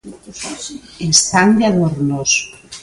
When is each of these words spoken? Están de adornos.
Están 1.09 1.49
de 1.57 1.63
adornos. 1.67 2.31